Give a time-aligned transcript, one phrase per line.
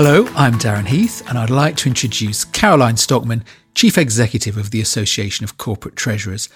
[0.00, 3.42] Hello, I'm Darren Heath, and I'd like to introduce Caroline Stockmann,
[3.74, 6.48] Chief Executive of the Association of Corporate Treasurers.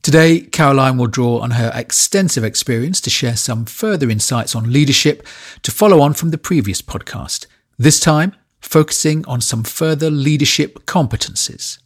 [0.00, 5.26] Today, Caroline will draw on her extensive experience to share some further insights on leadership
[5.64, 7.44] to follow on from the previous podcast,
[7.76, 11.80] this time focusing on some further leadership competencies.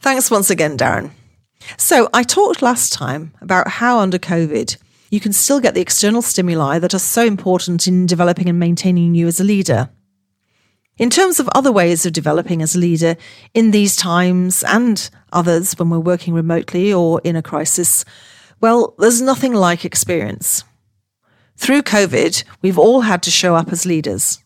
[0.00, 1.10] Thanks once again, Darren.
[1.76, 4.78] So, I talked last time about how under COVID,
[5.10, 9.14] you can still get the external stimuli that are so important in developing and maintaining
[9.14, 9.90] you as a leader.
[10.98, 13.16] In terms of other ways of developing as a leader
[13.54, 18.04] in these times and others when we're working remotely or in a crisis,
[18.60, 20.64] well, there's nothing like experience.
[21.56, 24.42] Through COVID, we've all had to show up as leaders.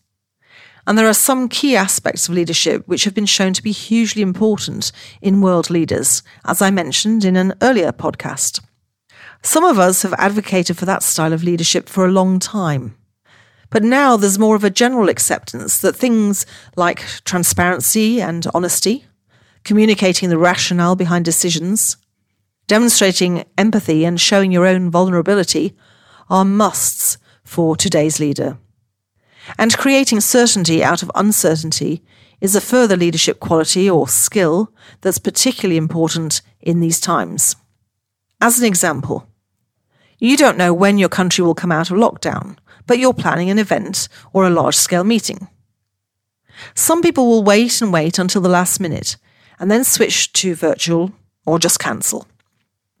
[0.85, 4.21] And there are some key aspects of leadership which have been shown to be hugely
[4.21, 4.91] important
[5.21, 8.61] in world leaders, as I mentioned in an earlier podcast.
[9.41, 12.95] Some of us have advocated for that style of leadership for a long time.
[13.73, 19.05] But now there's more of a general acceptance that things like transparency and honesty,
[19.63, 21.97] communicating the rationale behind decisions,
[22.67, 25.75] demonstrating empathy and showing your own vulnerability
[26.29, 28.59] are musts for today's leader.
[29.57, 32.03] And creating certainty out of uncertainty
[32.41, 37.55] is a further leadership quality or skill that's particularly important in these times.
[38.39, 39.27] As an example,
[40.19, 43.59] you don't know when your country will come out of lockdown but you're planning an
[43.59, 45.47] event or a large scale meeting.
[46.75, 49.17] Some people will wait and wait until the last minute
[49.59, 51.11] and then switch to virtual
[51.45, 52.27] or just cancel.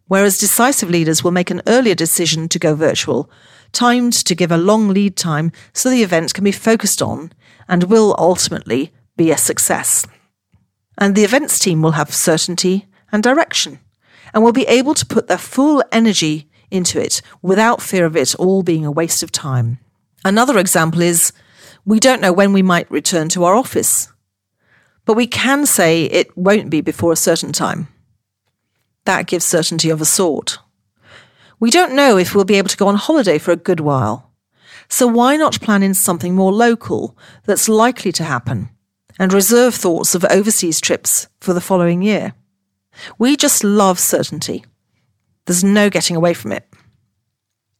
[0.07, 3.29] Whereas decisive leaders will make an earlier decision to go virtual,
[3.71, 7.31] timed to give a long lead time so the event can be focused on
[7.67, 10.05] and will ultimately be a success.
[10.97, 13.79] And the events team will have certainty and direction
[14.33, 18.35] and will be able to put their full energy into it without fear of it
[18.35, 19.79] all being a waste of time.
[20.25, 21.31] Another example is
[21.85, 24.11] we don't know when we might return to our office,
[25.05, 27.87] but we can say it won't be before a certain time.
[29.05, 30.59] That gives certainty of a sort.
[31.59, 34.31] We don't know if we'll be able to go on holiday for a good while.
[34.89, 38.69] So why not plan in something more local that's likely to happen
[39.19, 42.33] and reserve thoughts of overseas trips for the following year?
[43.17, 44.63] We just love certainty.
[45.45, 46.67] There's no getting away from it.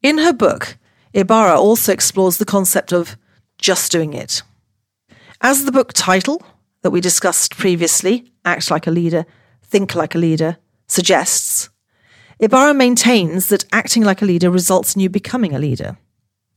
[0.01, 0.77] In her book,
[1.13, 3.15] Ibarra also explores the concept of
[3.57, 4.41] just doing it.
[5.41, 6.41] As the book title
[6.81, 9.25] that we discussed previously, Act Like a Leader,
[9.63, 10.57] Think Like a Leader,
[10.87, 11.69] suggests,
[12.39, 15.97] Ibarra maintains that acting like a leader results in you becoming a leader.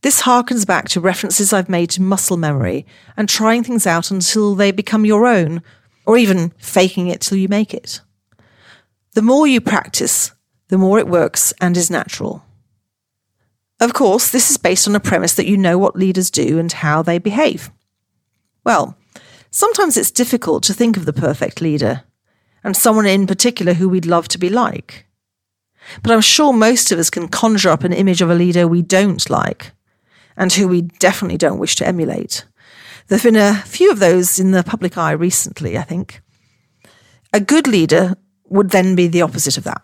[0.02, 2.86] This harkens back to references I've made to muscle memory
[3.16, 5.62] and trying things out until they become your own,
[6.04, 8.00] or even faking it till you make it.
[9.14, 10.32] The more you practice,
[10.68, 12.44] the more it works and is natural.
[13.78, 16.72] Of course, this is based on a premise that you know what leaders do and
[16.72, 17.70] how they behave.
[18.64, 18.96] Well,
[19.50, 22.02] sometimes it's difficult to think of the perfect leader,
[22.64, 25.06] and someone in particular who we'd love to be like.
[26.02, 28.82] But I'm sure most of us can conjure up an image of a leader we
[28.82, 29.72] don't like,
[30.36, 32.44] and who we definitely don't wish to emulate.
[33.08, 36.22] There have been a few of those in the public eye recently, I think.
[37.32, 38.14] A good leader
[38.48, 39.82] would then be the opposite of that.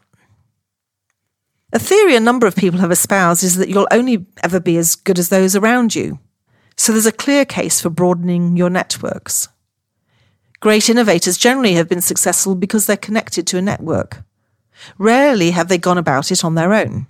[1.72, 4.94] A theory a number of people have espoused is that you'll only ever be as
[4.94, 6.18] good as those around you.
[6.76, 9.48] So there's a clear case for broadening your networks.
[10.60, 14.22] Great innovators generally have been successful because they're connected to a network.
[14.98, 17.06] Rarely have they gone about it on their own.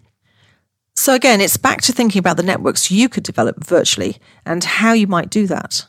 [0.95, 4.93] So again, it's back to thinking about the networks you could develop virtually and how
[4.93, 5.87] you might do that.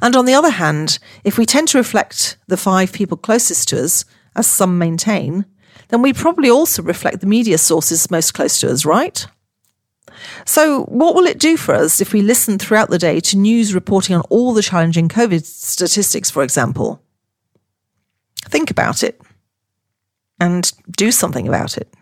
[0.00, 3.84] And on the other hand, if we tend to reflect the five people closest to
[3.84, 4.04] us,
[4.34, 5.44] as some maintain,
[5.88, 9.26] then we probably also reflect the media sources most close to us, right?
[10.44, 13.74] So, what will it do for us if we listen throughout the day to news
[13.74, 17.00] reporting on all the challenging COVID statistics, for example?
[18.46, 19.20] Think about it
[20.40, 21.92] and do something about it.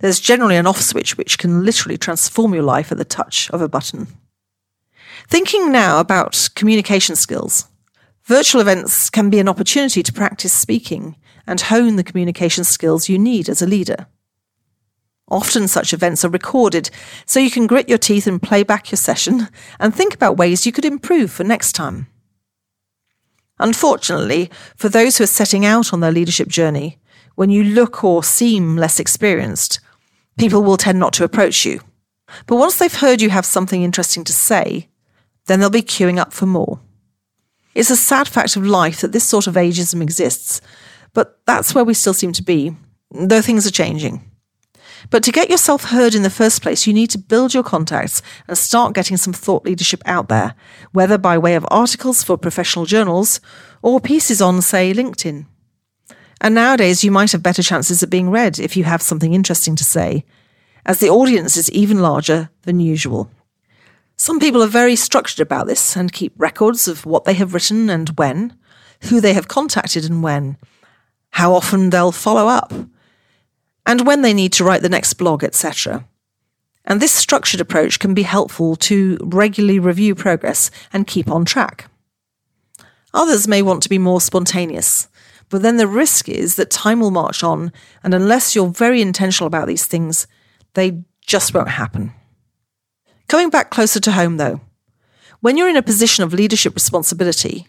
[0.00, 3.60] There's generally an off switch which can literally transform your life at the touch of
[3.60, 4.08] a button.
[5.28, 7.66] Thinking now about communication skills,
[8.24, 11.16] virtual events can be an opportunity to practice speaking
[11.46, 14.06] and hone the communication skills you need as a leader.
[15.30, 16.90] Often such events are recorded,
[17.26, 19.48] so you can grit your teeth and play back your session
[19.80, 22.08] and think about ways you could improve for next time.
[23.58, 26.98] Unfortunately, for those who are setting out on their leadership journey,
[27.36, 29.80] when you look or seem less experienced,
[30.38, 31.80] people will tend not to approach you.
[32.46, 34.88] But once they've heard you have something interesting to say,
[35.46, 36.80] then they'll be queuing up for more.
[37.74, 40.60] It's a sad fact of life that this sort of ageism exists,
[41.12, 42.76] but that's where we still seem to be,
[43.10, 44.22] though things are changing.
[45.10, 48.22] But to get yourself heard in the first place, you need to build your contacts
[48.48, 50.54] and start getting some thought leadership out there,
[50.92, 53.40] whether by way of articles for professional journals
[53.82, 55.46] or pieces on, say, LinkedIn.
[56.40, 59.76] And nowadays, you might have better chances of being read if you have something interesting
[59.76, 60.24] to say,
[60.86, 63.30] as the audience is even larger than usual.
[64.16, 67.90] Some people are very structured about this and keep records of what they have written
[67.90, 68.56] and when,
[69.02, 70.56] who they have contacted and when,
[71.30, 72.72] how often they'll follow up,
[73.86, 76.06] and when they need to write the next blog, etc.
[76.84, 81.90] And this structured approach can be helpful to regularly review progress and keep on track.
[83.12, 85.08] Others may want to be more spontaneous,
[85.48, 87.72] but then the risk is that time will march on,
[88.02, 90.26] and unless you're very intentional about these things,
[90.74, 92.12] they just won't happen.
[93.28, 94.60] Coming back closer to home, though,
[95.40, 97.66] when you're in a position of leadership responsibility,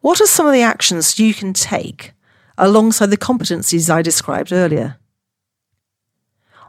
[0.00, 2.14] what are some of the actions you can take
[2.56, 4.96] alongside the competencies I described earlier.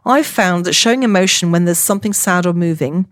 [0.05, 3.07] I've found that showing emotion when there's something sad or moving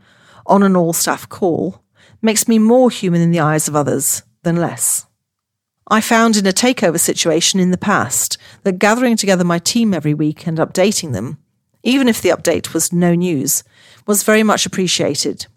[0.46, 1.84] on an all staff call
[2.22, 5.06] makes me more human in the eyes of others than less.
[5.88, 10.14] I found in a takeover situation in the past that gathering together my team every
[10.14, 11.38] week and updating them,
[11.84, 13.64] even if the update was no news,
[14.06, 15.48] was very much appreciated.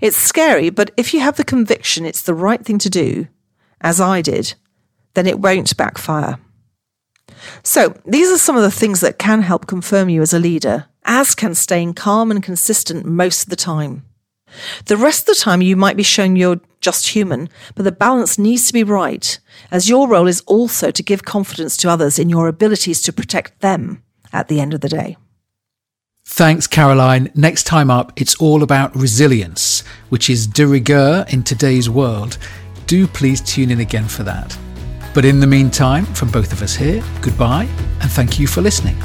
[0.00, 3.28] It's scary, but if you have the conviction it's the right thing to do,
[3.80, 4.54] as I did,
[5.14, 6.38] then it won't backfire.
[7.62, 10.86] So, these are some of the things that can help confirm you as a leader,
[11.04, 14.04] as can staying calm and consistent most of the time.
[14.86, 18.38] The rest of the time, you might be showing you're just human, but the balance
[18.38, 19.38] needs to be right,
[19.70, 23.60] as your role is also to give confidence to others in your abilities to protect
[23.60, 24.02] them
[24.32, 25.16] at the end of the day.
[26.28, 27.30] Thanks, Caroline.
[27.34, 32.36] Next time up, it's all about resilience, which is de rigueur in today's world.
[32.86, 34.58] Do please tune in again for that.
[35.14, 37.68] But in the meantime, from both of us here, goodbye
[38.02, 38.96] and thank you for listening.